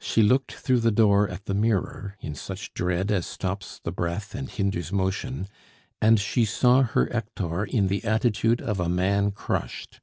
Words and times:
She 0.00 0.24
looked 0.24 0.54
through 0.54 0.80
the 0.80 0.90
door 0.90 1.28
at 1.28 1.44
the 1.44 1.54
mirror, 1.54 2.16
in 2.18 2.34
such 2.34 2.74
dread 2.74 3.12
as 3.12 3.24
stops 3.24 3.78
the 3.84 3.92
breath 3.92 4.34
and 4.34 4.50
hinders 4.50 4.90
motion, 4.92 5.46
and 6.02 6.18
she 6.18 6.44
saw 6.44 6.82
her 6.82 7.06
Hector 7.12 7.62
in 7.66 7.86
the 7.86 8.02
attitude 8.02 8.60
of 8.60 8.80
a 8.80 8.88
man 8.88 9.30
crushed. 9.30 10.00